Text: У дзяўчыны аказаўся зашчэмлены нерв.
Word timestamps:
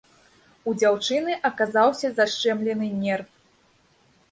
У 0.71 0.71
дзяўчыны 0.83 1.35
аказаўся 1.51 2.11
зашчэмлены 2.21 2.91
нерв. 3.05 3.31